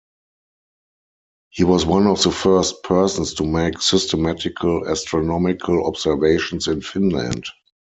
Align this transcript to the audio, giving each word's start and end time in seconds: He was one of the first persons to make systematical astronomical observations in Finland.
He 1.51 1.63
was 1.63 1.85
one 1.85 2.07
of 2.07 2.23
the 2.23 2.31
first 2.31 2.81
persons 2.81 3.35
to 3.35 3.43
make 3.43 3.79
systematical 3.83 4.87
astronomical 4.89 5.85
observations 5.85 6.67
in 6.67 6.81
Finland. 6.81 7.43